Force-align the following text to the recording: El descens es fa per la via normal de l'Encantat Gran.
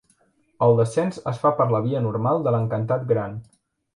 El 0.67 0.71
descens 0.79 1.19
es 1.33 1.41
fa 1.43 1.51
per 1.59 1.69
la 1.75 1.83
via 1.87 2.01
normal 2.05 2.41
de 2.47 2.57
l'Encantat 2.57 3.05
Gran. 3.15 3.37